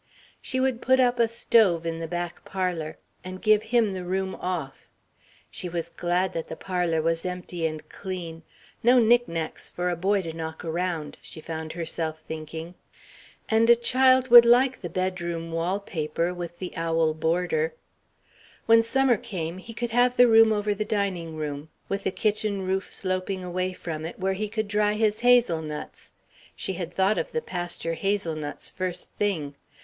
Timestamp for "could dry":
24.49-24.93